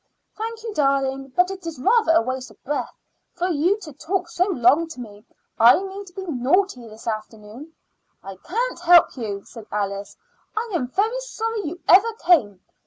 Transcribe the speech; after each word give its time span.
"Thank 0.35 0.63
you, 0.63 0.73
darling, 0.73 1.27
but 1.35 1.51
it 1.51 1.67
is 1.67 1.77
rather 1.77 2.13
a 2.13 2.23
waste 2.23 2.49
of 2.49 2.63
breath 2.63 2.97
for 3.35 3.49
you 3.49 3.79
to 3.81 3.93
talk 3.93 4.29
so 4.29 4.47
long 4.47 4.87
to 4.87 4.99
me. 4.99 5.23
I 5.59 5.75
mean 5.83 6.05
to 6.05 6.13
be 6.13 6.25
naughty 6.25 6.87
this 6.87 7.05
afternoon." 7.05 7.73
"I 8.23 8.37
can't 8.37 8.79
help 8.79 9.15
you," 9.15 9.43
said 9.45 9.67
Alice. 9.71 10.17
"I 10.57 10.71
am 10.73 10.87
very 10.87 11.19
sorry 11.19 11.65
you 11.67 11.81
ever 11.87 12.11
came." 12.15 12.61